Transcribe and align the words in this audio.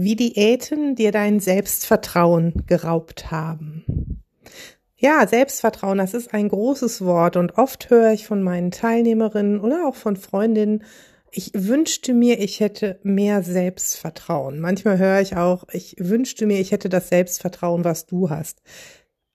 Wie 0.00 0.14
Diäten 0.14 0.94
dir 0.94 1.10
dein 1.10 1.40
Selbstvertrauen 1.40 2.62
geraubt 2.68 3.32
haben. 3.32 4.22
Ja, 4.94 5.26
Selbstvertrauen, 5.26 5.98
das 5.98 6.14
ist 6.14 6.32
ein 6.32 6.50
großes 6.50 7.04
Wort 7.04 7.36
und 7.36 7.58
oft 7.58 7.90
höre 7.90 8.12
ich 8.12 8.24
von 8.24 8.40
meinen 8.40 8.70
Teilnehmerinnen 8.70 9.58
oder 9.58 9.88
auch 9.88 9.96
von 9.96 10.14
Freundinnen, 10.14 10.84
ich 11.32 11.50
wünschte 11.52 12.14
mir, 12.14 12.38
ich 12.38 12.60
hätte 12.60 13.00
mehr 13.02 13.42
Selbstvertrauen. 13.42 14.60
Manchmal 14.60 14.98
höre 14.98 15.20
ich 15.20 15.34
auch, 15.34 15.64
ich 15.72 15.96
wünschte 15.98 16.46
mir, 16.46 16.60
ich 16.60 16.70
hätte 16.70 16.88
das 16.88 17.08
Selbstvertrauen, 17.08 17.82
was 17.82 18.06
du 18.06 18.30
hast. 18.30 18.62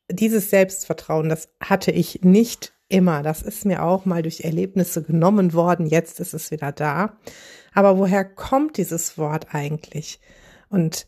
Dieses 0.09 0.49
Selbstvertrauen, 0.49 1.27
das 1.27 1.49
hatte 1.59 1.91
ich 1.91 2.21
nicht 2.21 2.71
immer. 2.87 3.21
Das 3.21 3.41
ist 3.41 3.65
mir 3.65 3.83
auch 3.83 4.05
mal 4.05 4.21
durch 4.21 4.45
Erlebnisse 4.45 5.03
genommen 5.03 5.51
worden. 5.51 5.87
Jetzt 5.87 6.21
ist 6.21 6.33
es 6.33 6.51
wieder 6.51 6.71
da. 6.71 7.17
Aber 7.73 7.97
woher 7.97 8.23
kommt 8.23 8.77
dieses 8.77 9.17
Wort 9.17 9.47
eigentlich? 9.53 10.21
Und 10.73 11.05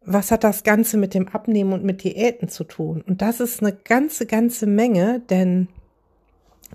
was 0.00 0.30
hat 0.30 0.42
das 0.42 0.62
Ganze 0.62 0.96
mit 0.96 1.12
dem 1.12 1.28
Abnehmen 1.28 1.74
und 1.74 1.84
mit 1.84 2.02
Diäten 2.02 2.48
zu 2.48 2.64
tun? 2.64 3.02
Und 3.02 3.20
das 3.20 3.40
ist 3.40 3.60
eine 3.60 3.74
ganze, 3.74 4.24
ganze 4.24 4.66
Menge, 4.66 5.20
denn 5.28 5.68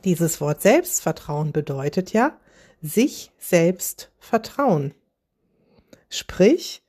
dieses 0.06 0.40
Wort 0.40 0.62
Selbstvertrauen 0.62 1.52
bedeutet 1.52 2.14
ja, 2.14 2.38
sich 2.80 3.32
selbst 3.40 4.12
vertrauen. 4.20 4.94
Sprich, 6.10 6.84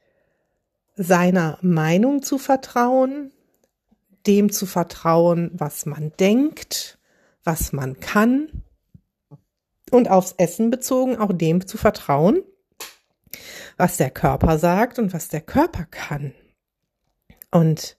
seiner 0.97 1.59
Meinung 1.63 2.23
zu 2.23 2.37
vertrauen, 2.37 3.33
dem 4.27 4.53
zu 4.53 4.67
vertrauen, 4.67 5.51
was 5.55 5.87
man 5.87 6.13
denkt, 6.21 6.99
was 7.43 7.73
man 7.73 8.01
kann 8.01 8.65
und 9.91 10.11
aufs 10.11 10.35
Essen 10.37 10.69
bezogen 10.69 11.17
auch 11.17 11.33
dem 11.33 11.67
zu 11.67 11.79
vertrauen, 11.79 12.43
was 13.83 13.97
der 13.97 14.11
Körper 14.11 14.59
sagt 14.59 15.01
und 15.01 15.13
was 15.13 15.27
der 15.27 15.41
Körper 15.41 15.87
kann. 15.91 16.35
Und 17.51 17.99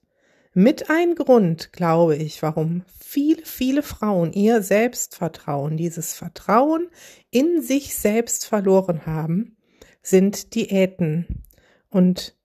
mit 0.53 0.89
ein 0.89 1.13
Grund, 1.13 1.73
glaube 1.73 2.15
ich, 2.15 2.41
warum 2.41 2.85
viele, 2.97 3.45
viele 3.45 3.83
Frauen 3.83 4.31
ihr 4.31 4.61
Selbstvertrauen, 4.61 5.75
dieses 5.75 6.13
Vertrauen 6.13 6.87
in 7.31 7.61
sich 7.61 7.95
selbst 7.95 8.45
verloren 8.45 9.05
haben, 9.05 9.57
sind 10.01 10.55
Diäten. 10.55 11.43
Und 11.89 12.37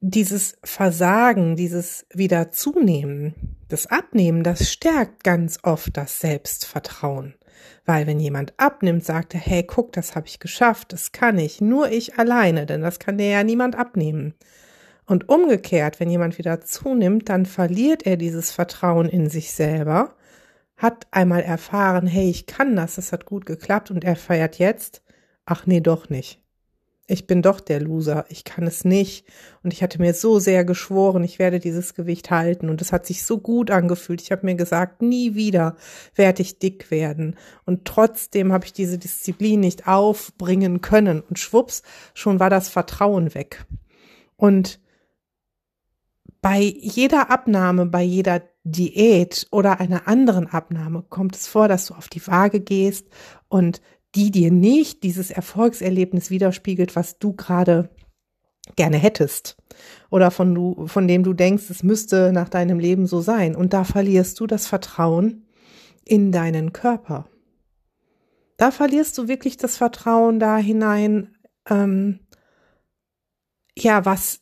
dieses 0.00 0.58
Versagen, 0.64 1.54
dieses 1.54 2.06
wieder 2.12 2.50
zunehmen, 2.50 3.56
das 3.68 3.86
Abnehmen, 3.86 4.42
das 4.42 4.68
stärkt 4.72 5.22
ganz 5.22 5.60
oft 5.62 5.96
das 5.96 6.18
Selbstvertrauen. 6.18 7.36
Weil 7.84 8.06
wenn 8.06 8.20
jemand 8.20 8.52
abnimmt, 8.56 9.04
sagt 9.04 9.34
er, 9.34 9.40
hey, 9.40 9.62
guck, 9.62 9.92
das 9.92 10.14
habe 10.14 10.26
ich 10.26 10.40
geschafft, 10.40 10.92
das 10.92 11.12
kann 11.12 11.38
ich, 11.38 11.60
nur 11.60 11.90
ich 11.90 12.18
alleine, 12.18 12.66
denn 12.66 12.82
das 12.82 12.98
kann 12.98 13.18
dir 13.18 13.28
ja 13.28 13.42
niemand 13.44 13.76
abnehmen. 13.76 14.34
Und 15.06 15.28
umgekehrt, 15.28 16.00
wenn 16.00 16.10
jemand 16.10 16.36
wieder 16.38 16.60
zunimmt, 16.60 17.28
dann 17.28 17.46
verliert 17.46 18.04
er 18.06 18.16
dieses 18.16 18.50
Vertrauen 18.50 19.08
in 19.08 19.30
sich 19.30 19.52
selber, 19.52 20.14
hat 20.76 21.06
einmal 21.10 21.42
erfahren, 21.42 22.06
hey, 22.06 22.28
ich 22.28 22.46
kann 22.46 22.76
das, 22.76 22.96
das 22.96 23.12
hat 23.12 23.24
gut 23.24 23.46
geklappt 23.46 23.90
und 23.90 24.04
er 24.04 24.16
feiert 24.16 24.58
jetzt, 24.58 25.02
ach 25.46 25.66
nee, 25.66 25.80
doch 25.80 26.10
nicht. 26.10 26.42
Ich 27.10 27.26
bin 27.26 27.40
doch 27.40 27.60
der 27.60 27.80
Loser, 27.80 28.26
ich 28.28 28.44
kann 28.44 28.66
es 28.66 28.84
nicht. 28.84 29.26
Und 29.62 29.72
ich 29.72 29.82
hatte 29.82 29.98
mir 29.98 30.12
so 30.12 30.38
sehr 30.38 30.66
geschworen, 30.66 31.24
ich 31.24 31.38
werde 31.38 31.58
dieses 31.58 31.94
Gewicht 31.94 32.30
halten. 32.30 32.68
Und 32.68 32.82
es 32.82 32.92
hat 32.92 33.06
sich 33.06 33.24
so 33.24 33.38
gut 33.38 33.70
angefühlt. 33.70 34.20
Ich 34.20 34.30
habe 34.30 34.44
mir 34.44 34.56
gesagt, 34.56 35.00
nie 35.00 35.34
wieder 35.34 35.76
werde 36.14 36.42
ich 36.42 36.58
dick 36.58 36.90
werden. 36.90 37.34
Und 37.64 37.86
trotzdem 37.86 38.52
habe 38.52 38.66
ich 38.66 38.74
diese 38.74 38.98
Disziplin 38.98 39.60
nicht 39.60 39.88
aufbringen 39.88 40.82
können. 40.82 41.22
Und 41.22 41.38
schwupps, 41.38 41.82
schon 42.12 42.40
war 42.40 42.50
das 42.50 42.68
Vertrauen 42.68 43.34
weg. 43.34 43.64
Und 44.36 44.78
bei 46.42 46.60
jeder 46.60 47.30
Abnahme, 47.30 47.86
bei 47.86 48.02
jeder 48.02 48.42
Diät 48.64 49.46
oder 49.50 49.80
einer 49.80 50.06
anderen 50.06 50.46
Abnahme 50.46 51.02
kommt 51.08 51.36
es 51.36 51.48
vor, 51.48 51.68
dass 51.68 51.86
du 51.86 51.94
auf 51.94 52.08
die 52.08 52.24
Waage 52.26 52.60
gehst 52.60 53.06
und 53.48 53.80
die 54.14 54.30
dir 54.30 54.50
nicht 54.50 55.02
dieses 55.02 55.30
Erfolgserlebnis 55.30 56.30
widerspiegelt, 56.30 56.96
was 56.96 57.18
du 57.18 57.34
gerade 57.34 57.90
gerne 58.76 58.96
hättest 58.98 59.56
oder 60.10 60.30
von 60.30 60.54
du, 60.54 60.86
von 60.86 61.08
dem 61.08 61.22
du 61.22 61.32
denkst, 61.32 61.70
es 61.70 61.82
müsste 61.82 62.32
nach 62.32 62.48
deinem 62.48 62.78
Leben 62.78 63.06
so 63.06 63.20
sein. 63.20 63.56
Und 63.56 63.72
da 63.72 63.84
verlierst 63.84 64.40
du 64.40 64.46
das 64.46 64.66
Vertrauen 64.66 65.46
in 66.04 66.32
deinen 66.32 66.72
Körper. 66.72 67.28
Da 68.56 68.70
verlierst 68.70 69.16
du 69.18 69.28
wirklich 69.28 69.56
das 69.56 69.76
Vertrauen 69.76 70.40
da 70.40 70.56
hinein, 70.56 71.36
ähm, 71.68 72.20
ja, 73.76 74.04
was 74.04 74.40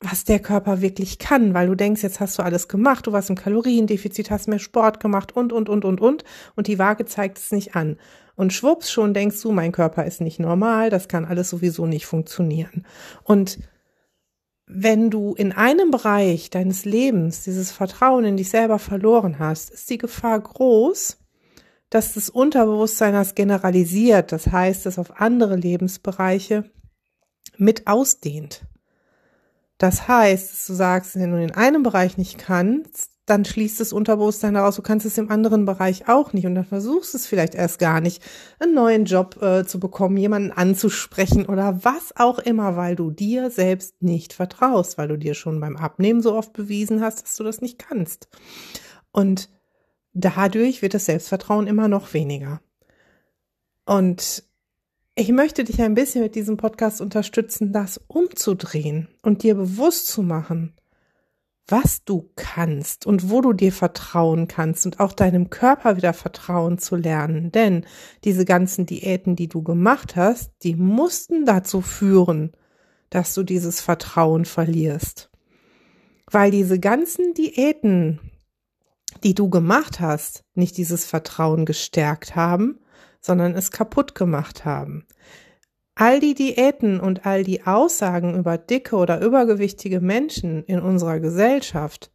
was 0.00 0.24
der 0.24 0.40
Körper 0.40 0.82
wirklich 0.82 1.18
kann, 1.18 1.54
weil 1.54 1.68
du 1.68 1.74
denkst, 1.74 2.02
jetzt 2.02 2.20
hast 2.20 2.38
du 2.38 2.42
alles 2.42 2.68
gemacht, 2.68 3.06
du 3.06 3.12
warst 3.12 3.30
im 3.30 3.36
Kaloriendefizit, 3.36 4.30
hast 4.30 4.46
mehr 4.46 4.58
Sport 4.58 5.00
gemacht 5.00 5.34
und, 5.34 5.52
und, 5.52 5.68
und, 5.68 5.84
und, 5.84 6.00
und, 6.00 6.24
und 6.54 6.66
die 6.66 6.78
Waage 6.78 7.06
zeigt 7.06 7.38
es 7.38 7.50
nicht 7.50 7.74
an. 7.74 7.96
Und 8.34 8.52
schwupps, 8.52 8.90
schon 8.90 9.14
denkst 9.14 9.40
du, 9.40 9.52
mein 9.52 9.72
Körper 9.72 10.04
ist 10.04 10.20
nicht 10.20 10.38
normal, 10.38 10.90
das 10.90 11.08
kann 11.08 11.24
alles 11.24 11.48
sowieso 11.48 11.86
nicht 11.86 12.04
funktionieren. 12.04 12.86
Und 13.24 13.58
wenn 14.66 15.10
du 15.10 15.34
in 15.34 15.52
einem 15.52 15.90
Bereich 15.90 16.50
deines 16.50 16.84
Lebens 16.84 17.44
dieses 17.44 17.70
Vertrauen 17.70 18.24
in 18.24 18.36
dich 18.36 18.50
selber 18.50 18.78
verloren 18.78 19.38
hast, 19.38 19.70
ist 19.70 19.88
die 19.88 19.98
Gefahr 19.98 20.40
groß, 20.40 21.18
dass 21.88 22.14
das 22.14 22.28
Unterbewusstsein 22.28 23.14
das 23.14 23.34
generalisiert, 23.34 24.32
das 24.32 24.48
heißt, 24.48 24.84
es 24.86 24.98
auf 24.98 25.20
andere 25.20 25.56
Lebensbereiche 25.56 26.70
mit 27.56 27.86
ausdehnt. 27.86 28.66
Das 29.78 30.08
heißt, 30.08 30.52
dass 30.52 30.66
du 30.66 30.74
sagst, 30.74 31.16
wenn 31.16 31.32
du 31.32 31.42
in 31.42 31.52
einem 31.52 31.82
Bereich 31.82 32.16
nicht 32.16 32.38
kannst, 32.38 33.10
dann 33.26 33.44
schließt 33.44 33.80
das 33.80 33.92
Unterbewusstsein 33.92 34.54
daraus, 34.54 34.76
du 34.76 34.82
kannst 34.82 35.04
es 35.04 35.18
im 35.18 35.30
anderen 35.30 35.64
Bereich 35.64 36.08
auch 36.08 36.32
nicht 36.32 36.46
und 36.46 36.54
dann 36.54 36.64
versuchst 36.64 37.14
es 37.14 37.26
vielleicht 37.26 37.56
erst 37.56 37.80
gar 37.80 38.00
nicht, 38.00 38.22
einen 38.60 38.72
neuen 38.72 39.04
Job 39.04 39.42
äh, 39.42 39.64
zu 39.64 39.80
bekommen, 39.80 40.16
jemanden 40.16 40.52
anzusprechen 40.52 41.44
oder 41.44 41.84
was 41.84 42.16
auch 42.16 42.38
immer, 42.38 42.76
weil 42.76 42.94
du 42.94 43.10
dir 43.10 43.50
selbst 43.50 44.00
nicht 44.00 44.32
vertraust, 44.32 44.96
weil 44.96 45.08
du 45.08 45.18
dir 45.18 45.34
schon 45.34 45.60
beim 45.60 45.76
Abnehmen 45.76 46.22
so 46.22 46.34
oft 46.34 46.52
bewiesen 46.52 47.02
hast, 47.02 47.24
dass 47.24 47.36
du 47.36 47.42
das 47.42 47.60
nicht 47.60 47.80
kannst. 47.80 48.28
Und 49.10 49.50
dadurch 50.12 50.80
wird 50.80 50.94
das 50.94 51.06
Selbstvertrauen 51.06 51.66
immer 51.66 51.88
noch 51.88 52.14
weniger. 52.14 52.60
Und 53.86 54.44
ich 55.18 55.32
möchte 55.32 55.64
dich 55.64 55.80
ein 55.80 55.94
bisschen 55.94 56.22
mit 56.22 56.34
diesem 56.34 56.58
Podcast 56.58 57.00
unterstützen, 57.00 57.72
das 57.72 57.98
umzudrehen 58.06 59.08
und 59.22 59.42
dir 59.42 59.54
bewusst 59.54 60.08
zu 60.08 60.22
machen, 60.22 60.74
was 61.66 62.04
du 62.04 62.30
kannst 62.36 63.06
und 63.06 63.30
wo 63.30 63.40
du 63.40 63.54
dir 63.54 63.72
vertrauen 63.72 64.46
kannst 64.46 64.84
und 64.84 65.00
auch 65.00 65.14
deinem 65.14 65.48
Körper 65.48 65.96
wieder 65.96 66.12
vertrauen 66.12 66.76
zu 66.76 66.96
lernen. 66.96 67.50
Denn 67.50 67.86
diese 68.24 68.44
ganzen 68.44 68.84
Diäten, 68.84 69.36
die 69.36 69.48
du 69.48 69.62
gemacht 69.62 70.16
hast, 70.16 70.52
die 70.62 70.76
mussten 70.76 71.46
dazu 71.46 71.80
führen, 71.80 72.52
dass 73.08 73.32
du 73.32 73.42
dieses 73.42 73.80
Vertrauen 73.80 74.44
verlierst. 74.44 75.30
Weil 76.30 76.50
diese 76.50 76.78
ganzen 76.78 77.32
Diäten, 77.32 78.20
die 79.24 79.34
du 79.34 79.48
gemacht 79.48 79.98
hast, 79.98 80.44
nicht 80.54 80.76
dieses 80.76 81.06
Vertrauen 81.06 81.64
gestärkt 81.64 82.36
haben, 82.36 82.80
sondern 83.26 83.54
es 83.54 83.72
kaputt 83.72 84.14
gemacht 84.14 84.64
haben. 84.64 85.04
All 85.96 86.20
die 86.20 86.34
Diäten 86.34 87.00
und 87.00 87.26
all 87.26 87.42
die 87.42 87.66
Aussagen 87.66 88.38
über 88.38 88.56
dicke 88.56 88.96
oder 88.96 89.20
übergewichtige 89.20 90.00
Menschen 90.00 90.62
in 90.64 90.78
unserer 90.78 91.18
Gesellschaft, 91.18 92.12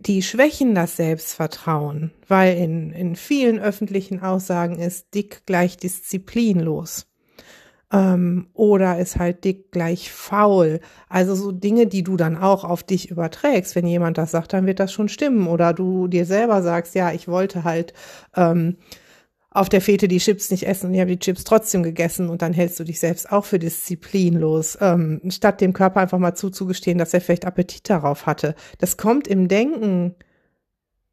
die 0.00 0.22
schwächen 0.22 0.74
das 0.74 0.96
Selbstvertrauen, 0.96 2.10
weil 2.26 2.56
in, 2.56 2.90
in 2.92 3.16
vielen 3.16 3.60
öffentlichen 3.60 4.20
Aussagen 4.20 4.78
ist 4.78 5.14
dick 5.14 5.42
gleich 5.46 5.76
disziplinlos. 5.76 7.06
Ähm, 7.92 8.48
oder 8.54 8.98
ist 8.98 9.18
halt 9.18 9.44
dick 9.44 9.72
gleich 9.72 10.10
faul. 10.10 10.80
Also 11.08 11.34
so 11.34 11.52
Dinge, 11.52 11.86
die 11.86 12.02
du 12.02 12.16
dann 12.16 12.36
auch 12.38 12.64
auf 12.64 12.82
dich 12.82 13.10
überträgst. 13.10 13.74
Wenn 13.74 13.86
jemand 13.86 14.16
das 14.16 14.30
sagt, 14.30 14.52
dann 14.52 14.66
wird 14.66 14.80
das 14.80 14.92
schon 14.92 15.08
stimmen. 15.08 15.48
Oder 15.48 15.74
du 15.74 16.06
dir 16.06 16.24
selber 16.24 16.62
sagst, 16.62 16.94
ja, 16.94 17.12
ich 17.12 17.26
wollte 17.26 17.64
halt 17.64 17.92
ähm, 18.36 18.76
auf 19.50 19.68
der 19.68 19.80
Fete 19.80 20.06
die 20.06 20.18
Chips 20.18 20.50
nicht 20.50 20.66
essen 20.66 20.86
und 20.86 20.94
ich 20.94 21.00
habe 21.00 21.10
die 21.10 21.18
Chips 21.18 21.44
trotzdem 21.44 21.82
gegessen 21.82 22.28
und 22.28 22.42
dann 22.42 22.52
hältst 22.52 22.78
du 22.78 22.84
dich 22.84 23.00
selbst 23.00 23.32
auch 23.32 23.44
für 23.44 23.58
disziplinlos, 23.58 24.78
ähm, 24.80 25.20
statt 25.28 25.60
dem 25.60 25.72
Körper 25.72 26.00
einfach 26.00 26.18
mal 26.18 26.34
zuzugestehen, 26.34 26.98
dass 26.98 27.14
er 27.14 27.20
vielleicht 27.20 27.46
Appetit 27.46 27.90
darauf 27.90 28.26
hatte. 28.26 28.54
Das 28.78 28.96
kommt 28.96 29.26
im 29.26 29.48
Denken 29.48 30.14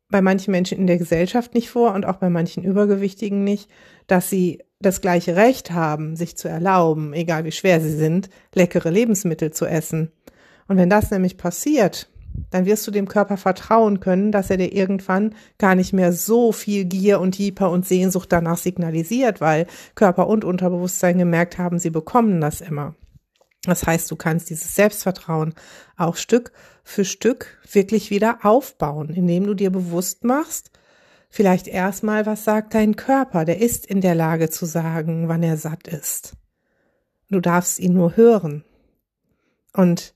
bei 0.09 0.21
manchen 0.21 0.51
Menschen 0.51 0.77
in 0.77 0.87
der 0.87 0.97
Gesellschaft 0.97 1.53
nicht 1.53 1.69
vor 1.69 1.93
und 1.93 2.05
auch 2.05 2.17
bei 2.17 2.29
manchen 2.29 2.63
Übergewichtigen 2.63 3.43
nicht, 3.43 3.69
dass 4.05 4.29
sie 4.29 4.63
das 4.79 5.01
gleiche 5.01 5.35
Recht 5.35 5.71
haben, 5.71 6.15
sich 6.15 6.37
zu 6.37 6.47
erlauben, 6.47 7.13
egal 7.13 7.43
wie 7.43 7.51
schwer 7.51 7.81
sie 7.81 7.95
sind, 7.95 8.29
leckere 8.53 8.91
Lebensmittel 8.91 9.51
zu 9.51 9.65
essen. 9.65 10.11
Und 10.67 10.77
wenn 10.77 10.89
das 10.89 11.09
nämlich 11.11 11.37
passiert, 11.37 12.09
dann 12.49 12.65
wirst 12.65 12.85
du 12.87 12.91
dem 12.91 13.07
Körper 13.07 13.37
vertrauen 13.37 13.99
können, 13.99 14.31
dass 14.31 14.49
er 14.49 14.57
dir 14.57 14.73
irgendwann 14.73 15.35
gar 15.57 15.75
nicht 15.75 15.93
mehr 15.93 16.13
so 16.13 16.51
viel 16.51 16.85
Gier 16.85 17.19
und 17.19 17.37
Hyper 17.37 17.71
und 17.71 17.85
Sehnsucht 17.85 18.31
danach 18.31 18.57
signalisiert, 18.57 19.41
weil 19.41 19.67
Körper 19.95 20.27
und 20.27 20.45
Unterbewusstsein 20.45 21.17
gemerkt 21.17 21.57
haben, 21.57 21.79
sie 21.79 21.89
bekommen 21.89 22.41
das 22.41 22.61
immer. 22.61 22.95
Das 23.63 23.85
heißt, 23.85 24.09
du 24.09 24.15
kannst 24.15 24.49
dieses 24.49 24.75
Selbstvertrauen 24.75 25.53
auch 25.97 26.15
Stück 26.15 26.51
für 26.83 27.03
Stück 27.03 27.59
wirklich 27.69 28.11
wieder 28.11 28.39
aufbauen, 28.43 29.09
indem 29.09 29.45
du 29.45 29.53
dir 29.53 29.71
bewusst 29.71 30.23
machst, 30.23 30.71
vielleicht 31.29 31.67
erstmal, 31.67 32.25
was 32.25 32.45
sagt 32.45 32.73
dein 32.73 32.95
Körper? 32.95 33.43
Der 33.43 33.59
ist 33.59 33.85
in 33.85 33.99
der 33.99 34.15
Lage 34.15 34.49
zu 34.49 34.65
sagen, 34.65 35.27
wann 35.27 35.43
er 35.43 35.57
satt 35.57 35.87
ist. 35.87 36.33
Du 37.29 37.41
darfst 37.41 37.79
ihn 37.79 37.93
nur 37.93 38.15
hören. 38.15 38.63
Und 39.73 40.15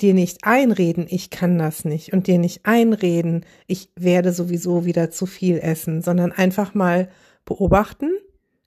dir 0.00 0.14
nicht 0.14 0.44
einreden, 0.44 1.06
ich 1.08 1.30
kann 1.30 1.58
das 1.58 1.84
nicht 1.84 2.12
und 2.12 2.26
dir 2.26 2.38
nicht 2.38 2.64
einreden, 2.64 3.44
ich 3.66 3.90
werde 3.96 4.32
sowieso 4.32 4.84
wieder 4.84 5.10
zu 5.10 5.26
viel 5.26 5.58
essen, 5.58 6.02
sondern 6.02 6.32
einfach 6.32 6.74
mal 6.74 7.08
beobachten. 7.44 8.10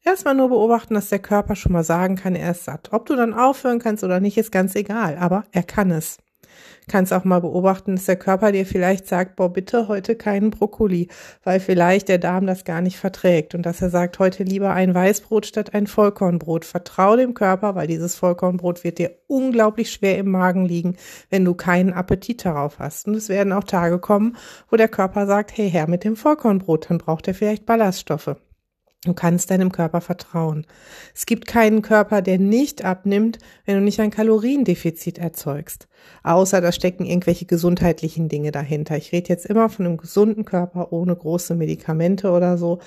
Erstmal 0.03 0.35
nur 0.35 0.49
beobachten, 0.49 0.95
dass 0.95 1.09
der 1.09 1.19
Körper 1.19 1.55
schon 1.55 1.71
mal 1.71 1.83
sagen 1.83 2.15
kann, 2.15 2.35
er 2.35 2.51
ist 2.51 2.65
satt. 2.65 2.89
Ob 2.91 3.05
du 3.05 3.15
dann 3.15 3.33
aufhören 3.33 3.79
kannst 3.79 4.03
oder 4.03 4.19
nicht, 4.19 4.37
ist 4.37 4.51
ganz 4.51 4.75
egal, 4.75 5.17
aber 5.17 5.45
er 5.51 5.63
kann 5.63 5.91
es 5.91 6.17
kannst 6.87 7.13
auch 7.13 7.23
mal 7.23 7.39
beobachten, 7.39 7.95
dass 7.95 8.05
der 8.05 8.17
Körper 8.17 8.51
dir 8.51 8.65
vielleicht 8.65 9.07
sagt, 9.07 9.35
boah, 9.35 9.51
bitte 9.51 9.87
heute 9.87 10.15
keinen 10.15 10.51
Brokkoli, 10.51 11.07
weil 11.43 11.59
vielleicht 11.59 12.09
der 12.09 12.17
Darm 12.17 12.45
das 12.45 12.65
gar 12.65 12.81
nicht 12.81 12.97
verträgt 12.97 13.55
und 13.55 13.65
dass 13.65 13.81
er 13.81 13.89
sagt, 13.89 14.19
heute 14.19 14.43
lieber 14.43 14.73
ein 14.73 14.93
Weißbrot 14.93 15.45
statt 15.45 15.73
ein 15.73 15.87
Vollkornbrot. 15.87 16.65
Vertrau 16.65 17.15
dem 17.15 17.33
Körper, 17.33 17.75
weil 17.75 17.87
dieses 17.87 18.15
Vollkornbrot 18.15 18.83
wird 18.83 18.97
dir 18.97 19.11
unglaublich 19.27 19.91
schwer 19.91 20.17
im 20.17 20.29
Magen 20.31 20.65
liegen, 20.65 20.97
wenn 21.29 21.45
du 21.45 21.53
keinen 21.53 21.93
Appetit 21.93 22.45
darauf 22.45 22.79
hast. 22.79 23.07
Und 23.07 23.15
es 23.15 23.29
werden 23.29 23.53
auch 23.53 23.63
Tage 23.63 23.99
kommen, 23.99 24.35
wo 24.69 24.75
der 24.75 24.89
Körper 24.89 25.27
sagt, 25.27 25.57
hey, 25.57 25.69
her 25.69 25.87
mit 25.87 26.03
dem 26.03 26.15
Vollkornbrot, 26.15 26.89
dann 26.89 26.97
braucht 26.97 27.27
er 27.27 27.33
vielleicht 27.33 27.65
Ballaststoffe. 27.65 28.35
Du 29.03 29.15
kannst 29.15 29.49
deinem 29.49 29.71
Körper 29.71 29.99
vertrauen. 29.99 30.67
Es 31.15 31.25
gibt 31.25 31.47
keinen 31.47 31.81
Körper, 31.81 32.21
der 32.21 32.37
nicht 32.37 32.85
abnimmt, 32.85 33.39
wenn 33.65 33.75
du 33.75 33.81
nicht 33.81 33.99
ein 33.99 34.11
Kaloriendefizit 34.11 35.17
erzeugst. 35.17 35.87
Außer 36.21 36.61
da 36.61 36.71
stecken 36.71 37.07
irgendwelche 37.07 37.45
gesundheitlichen 37.45 38.29
Dinge 38.29 38.51
dahinter. 38.51 38.97
Ich 38.97 39.11
rede 39.11 39.29
jetzt 39.29 39.47
immer 39.47 39.69
von 39.69 39.87
einem 39.87 39.97
gesunden 39.97 40.45
Körper 40.45 40.93
ohne 40.93 41.15
große 41.15 41.55
Medikamente 41.55 42.29
oder 42.29 42.59
so. 42.59 42.77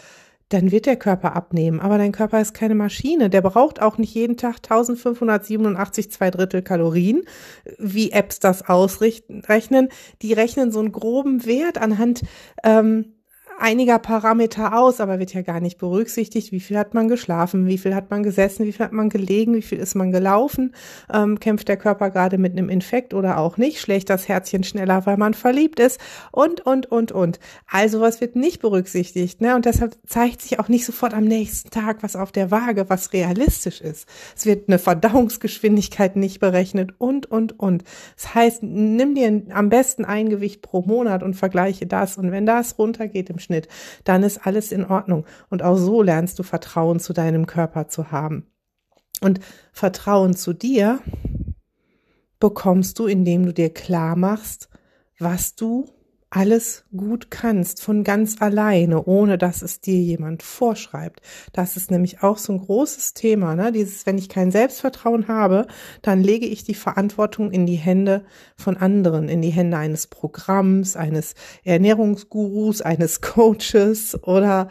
Dann 0.50 0.70
wird 0.70 0.86
der 0.86 0.94
Körper 0.94 1.34
abnehmen. 1.34 1.80
Aber 1.80 1.98
dein 1.98 2.12
Körper 2.12 2.40
ist 2.40 2.54
keine 2.54 2.76
Maschine. 2.76 3.28
Der 3.28 3.40
braucht 3.40 3.82
auch 3.82 3.98
nicht 3.98 4.14
jeden 4.14 4.36
Tag 4.36 4.58
1587 4.58 6.12
zwei 6.12 6.30
Drittel 6.30 6.62
Kalorien, 6.62 7.22
wie 7.76 8.12
Apps 8.12 8.38
das 8.38 8.68
ausrechnen. 8.68 9.88
Die 10.22 10.32
rechnen 10.32 10.70
so 10.70 10.78
einen 10.78 10.92
groben 10.92 11.44
Wert 11.44 11.78
anhand 11.78 12.22
ähm, 12.62 13.14
einiger 13.58 13.98
Parameter 13.98 14.78
aus, 14.78 15.00
aber 15.00 15.18
wird 15.18 15.34
ja 15.34 15.42
gar 15.42 15.60
nicht 15.60 15.78
berücksichtigt, 15.78 16.52
wie 16.52 16.60
viel 16.60 16.78
hat 16.78 16.94
man 16.94 17.08
geschlafen, 17.08 17.66
wie 17.66 17.78
viel 17.78 17.94
hat 17.94 18.10
man 18.10 18.22
gesessen, 18.22 18.66
wie 18.66 18.72
viel 18.72 18.84
hat 18.84 18.92
man 18.92 19.08
gelegen, 19.08 19.54
wie 19.54 19.62
viel 19.62 19.78
ist 19.78 19.94
man 19.94 20.12
gelaufen, 20.12 20.74
ähm, 21.12 21.38
kämpft 21.40 21.68
der 21.68 21.76
Körper 21.76 22.10
gerade 22.10 22.38
mit 22.38 22.52
einem 22.52 22.68
Infekt 22.68 23.14
oder 23.14 23.38
auch 23.38 23.56
nicht, 23.56 23.80
schlägt 23.80 24.10
das 24.10 24.28
Herzchen 24.28 24.64
schneller, 24.64 25.06
weil 25.06 25.16
man 25.16 25.34
verliebt 25.34 25.80
ist 25.80 26.00
und, 26.32 26.60
und, 26.60 26.86
und, 26.86 27.12
und. 27.12 27.38
Also 27.70 28.00
was 28.00 28.20
wird 28.20 28.36
nicht 28.36 28.60
berücksichtigt, 28.60 29.40
ne? 29.40 29.54
Und 29.54 29.64
deshalb 29.64 29.96
zeigt 30.06 30.42
sich 30.42 30.58
auch 30.58 30.68
nicht 30.68 30.84
sofort 30.84 31.14
am 31.14 31.24
nächsten 31.24 31.70
Tag 31.70 32.02
was 32.02 32.16
auf 32.16 32.32
der 32.32 32.50
Waage, 32.50 32.88
was 32.88 33.12
realistisch 33.12 33.80
ist. 33.80 34.08
Es 34.36 34.46
wird 34.46 34.68
eine 34.68 34.78
Verdauungsgeschwindigkeit 34.78 36.16
nicht 36.16 36.40
berechnet 36.40 36.92
und, 36.98 37.30
und, 37.30 37.58
und. 37.58 37.84
Das 38.16 38.34
heißt, 38.34 38.62
nimm 38.62 39.14
dir 39.14 39.42
am 39.50 39.68
besten 39.68 40.04
ein 40.04 40.28
Gewicht 40.28 40.62
pro 40.62 40.82
Monat 40.82 41.22
und 41.22 41.34
vergleiche 41.34 41.86
das. 41.86 42.18
Und 42.18 42.32
wenn 42.32 42.46
das 42.46 42.78
runtergeht 42.78 43.30
im 43.30 43.38
Schnitt, 43.44 43.68
dann 44.02 44.22
ist 44.22 44.46
alles 44.46 44.72
in 44.72 44.84
Ordnung. 44.84 45.24
Und 45.50 45.62
auch 45.62 45.76
so 45.76 46.02
lernst 46.02 46.38
du 46.38 46.42
Vertrauen 46.42 46.98
zu 46.98 47.12
deinem 47.12 47.46
Körper 47.46 47.88
zu 47.88 48.10
haben. 48.10 48.46
Und 49.20 49.40
Vertrauen 49.72 50.34
zu 50.34 50.52
dir 50.52 50.98
bekommst 52.40 52.98
du, 52.98 53.06
indem 53.06 53.46
du 53.46 53.52
dir 53.52 53.72
klar 53.72 54.16
machst, 54.16 54.68
was 55.18 55.54
du 55.54 55.88
alles 56.34 56.84
gut 56.96 57.30
kannst, 57.30 57.80
von 57.80 58.02
ganz 58.02 58.42
alleine, 58.42 59.04
ohne 59.04 59.38
dass 59.38 59.62
es 59.62 59.80
dir 59.80 60.00
jemand 60.00 60.42
vorschreibt. 60.42 61.20
Das 61.52 61.76
ist 61.76 61.92
nämlich 61.92 62.24
auch 62.24 62.38
so 62.38 62.52
ein 62.52 62.58
großes 62.58 63.14
Thema, 63.14 63.54
ne? 63.54 63.70
Dieses, 63.70 64.04
wenn 64.04 64.18
ich 64.18 64.28
kein 64.28 64.50
Selbstvertrauen 64.50 65.28
habe, 65.28 65.68
dann 66.02 66.22
lege 66.22 66.46
ich 66.46 66.64
die 66.64 66.74
Verantwortung 66.74 67.52
in 67.52 67.66
die 67.66 67.76
Hände 67.76 68.24
von 68.56 68.76
anderen, 68.76 69.28
in 69.28 69.42
die 69.42 69.50
Hände 69.50 69.76
eines 69.76 70.08
Programms, 70.08 70.96
eines 70.96 71.34
Ernährungsgurus, 71.62 72.82
eines 72.82 73.20
Coaches 73.20 74.18
oder 74.24 74.68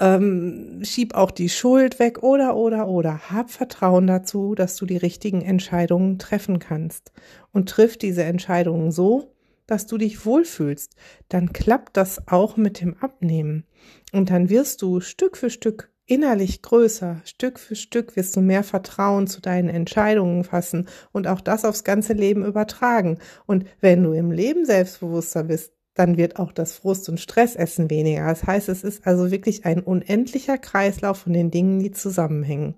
ähm, 0.00 0.80
schieb 0.82 1.14
auch 1.14 1.30
die 1.30 1.50
Schuld 1.50 1.98
weg 1.98 2.22
oder 2.22 2.56
oder 2.56 2.88
oder 2.88 3.30
hab 3.30 3.50
Vertrauen 3.50 4.06
dazu, 4.06 4.54
dass 4.54 4.76
du 4.76 4.86
die 4.86 4.96
richtigen 4.96 5.42
Entscheidungen 5.42 6.18
treffen 6.18 6.58
kannst 6.58 7.12
und 7.52 7.68
triff 7.68 7.98
diese 7.98 8.24
Entscheidungen 8.24 8.90
so, 8.90 9.31
dass 9.66 9.86
du 9.86 9.98
dich 9.98 10.24
wohlfühlst, 10.24 10.94
dann 11.28 11.52
klappt 11.52 11.96
das 11.96 12.28
auch 12.28 12.56
mit 12.56 12.80
dem 12.80 12.96
Abnehmen. 12.98 13.64
Und 14.12 14.30
dann 14.30 14.50
wirst 14.50 14.82
du 14.82 15.00
Stück 15.00 15.36
für 15.36 15.50
Stück 15.50 15.92
innerlich 16.06 16.62
größer, 16.62 17.20
Stück 17.24 17.58
für 17.58 17.76
Stück 17.76 18.16
wirst 18.16 18.36
du 18.36 18.40
mehr 18.40 18.64
Vertrauen 18.64 19.26
zu 19.26 19.40
deinen 19.40 19.68
Entscheidungen 19.68 20.44
fassen 20.44 20.88
und 21.12 21.26
auch 21.26 21.40
das 21.40 21.64
aufs 21.64 21.84
ganze 21.84 22.12
Leben 22.12 22.44
übertragen. 22.44 23.18
Und 23.46 23.66
wenn 23.80 24.02
du 24.02 24.12
im 24.12 24.30
Leben 24.30 24.64
selbstbewusster 24.64 25.44
bist, 25.44 25.72
dann 25.94 26.16
wird 26.16 26.38
auch 26.38 26.52
das 26.52 26.72
Frust- 26.72 27.08
und 27.08 27.20
Stressessen 27.20 27.90
weniger. 27.90 28.26
Das 28.26 28.44
heißt, 28.44 28.68
es 28.68 28.82
ist 28.82 29.06
also 29.06 29.30
wirklich 29.30 29.64
ein 29.64 29.80
unendlicher 29.80 30.58
Kreislauf 30.58 31.18
von 31.18 31.32
den 31.32 31.50
Dingen, 31.50 31.80
die 31.80 31.90
zusammenhängen. 31.90 32.76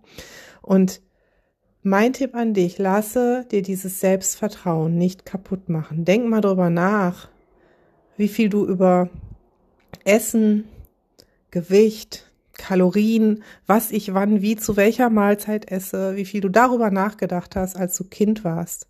Und 0.62 1.00
mein 1.84 2.14
Tipp 2.14 2.34
an 2.34 2.54
dich, 2.54 2.78
lasse 2.78 3.44
dir 3.50 3.62
dieses 3.62 4.00
Selbstvertrauen 4.00 4.96
nicht 4.96 5.26
kaputt 5.26 5.68
machen. 5.68 6.04
Denk 6.04 6.26
mal 6.26 6.40
drüber 6.40 6.70
nach, 6.70 7.28
wie 8.16 8.28
viel 8.28 8.48
du 8.48 8.66
über 8.66 9.10
Essen, 10.04 10.64
Gewicht, 11.50 12.32
Kalorien, 12.54 13.42
was 13.66 13.92
ich 13.92 14.14
wann, 14.14 14.40
wie, 14.40 14.56
zu 14.56 14.76
welcher 14.76 15.10
Mahlzeit 15.10 15.70
esse, 15.70 16.16
wie 16.16 16.24
viel 16.24 16.40
du 16.40 16.48
darüber 16.48 16.90
nachgedacht 16.90 17.54
hast, 17.54 17.76
als 17.76 17.96
du 17.98 18.04
Kind 18.04 18.44
warst. 18.44 18.88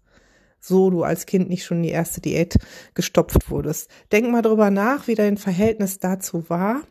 So 0.61 0.89
du 0.91 1.03
als 1.03 1.27
Kind 1.27 1.49
nicht 1.49 1.65
schon 1.65 1.83
die 1.83 1.91
erste 1.91 2.21
Diät 2.21 2.57
gestopft 2.95 3.51
wurdest. 3.51 3.91
Denk 4.13 4.31
mal 4.31 4.43
drüber 4.43 4.71
nach, 4.71 5.09
wie 5.09 5.17
dein 5.17 5.37
Verhältnis 5.37 5.99
dazu 5.99 6.49
war 6.49 6.83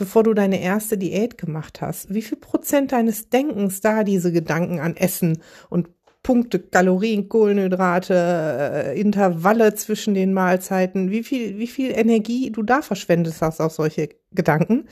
bevor 0.00 0.22
du 0.22 0.32
deine 0.32 0.62
erste 0.62 0.96
Diät 0.96 1.36
gemacht 1.36 1.82
hast? 1.82 2.12
Wie 2.14 2.22
viel 2.22 2.38
Prozent 2.38 2.92
deines 2.92 3.28
Denkens 3.28 3.82
da 3.82 4.02
diese 4.02 4.32
Gedanken 4.32 4.80
an 4.80 4.96
Essen 4.96 5.42
und 5.68 5.90
Punkte, 6.22 6.58
Kalorien, 6.58 7.28
Kohlenhydrate, 7.28 8.14
äh, 8.14 8.98
Intervalle 8.98 9.74
zwischen 9.74 10.14
den 10.14 10.32
Mahlzeiten, 10.32 11.10
wie 11.10 11.22
viel, 11.22 11.58
wie 11.58 11.66
viel 11.66 11.90
Energie 11.90 12.50
du 12.50 12.62
da 12.62 12.80
verschwendest 12.80 13.42
hast 13.42 13.60
auf 13.60 13.72
solche 13.72 14.08
Gedanken 14.32 14.88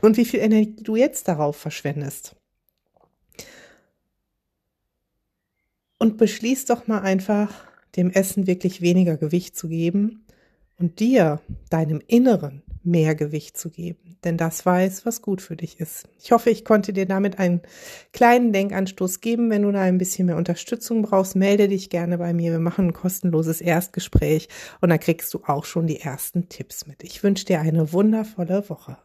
und 0.00 0.16
wie 0.16 0.24
viel 0.24 0.40
Energie 0.40 0.82
du 0.82 0.96
jetzt 0.96 1.28
darauf 1.28 1.56
verschwendest. 1.56 2.34
Und 5.98 6.18
beschließ 6.18 6.64
doch 6.64 6.88
mal 6.88 7.02
einfach, 7.02 7.52
dem 7.94 8.10
Essen 8.10 8.48
wirklich 8.48 8.80
weniger 8.80 9.16
Gewicht 9.16 9.56
zu 9.56 9.68
geben 9.68 10.24
und 10.76 10.98
dir, 10.98 11.40
deinem 11.68 12.00
Inneren, 12.08 12.62
mehr 12.82 13.14
Gewicht 13.14 13.56
zu 13.56 13.70
geben, 13.70 14.16
denn 14.24 14.36
das 14.36 14.64
weiß, 14.64 15.04
was 15.04 15.22
gut 15.22 15.42
für 15.42 15.56
dich 15.56 15.80
ist. 15.80 16.08
Ich 16.22 16.32
hoffe, 16.32 16.50
ich 16.50 16.64
konnte 16.64 16.92
dir 16.92 17.06
damit 17.06 17.38
einen 17.38 17.60
kleinen 18.12 18.52
Denkanstoß 18.52 19.20
geben. 19.20 19.50
Wenn 19.50 19.62
du 19.62 19.72
da 19.72 19.82
ein 19.82 19.98
bisschen 19.98 20.26
mehr 20.26 20.36
Unterstützung 20.36 21.02
brauchst, 21.02 21.36
melde 21.36 21.68
dich 21.68 21.90
gerne 21.90 22.18
bei 22.18 22.32
mir. 22.32 22.52
Wir 22.52 22.58
machen 22.58 22.88
ein 22.88 22.92
kostenloses 22.92 23.60
Erstgespräch 23.60 24.48
und 24.80 24.88
dann 24.88 25.00
kriegst 25.00 25.32
du 25.34 25.40
auch 25.46 25.64
schon 25.64 25.86
die 25.86 26.00
ersten 26.00 26.48
Tipps 26.48 26.86
mit. 26.86 27.02
Ich 27.02 27.22
wünsche 27.22 27.44
dir 27.44 27.60
eine 27.60 27.92
wundervolle 27.92 28.68
Woche. 28.68 28.96